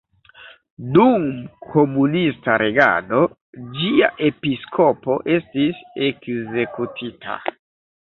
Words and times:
Dum 0.95 1.27
komunista 1.73 2.57
regado 2.63 3.21
ĝia 3.77 4.11
episkopo 4.33 5.21
estis 5.39 5.87
ekzekutita. 6.13 7.43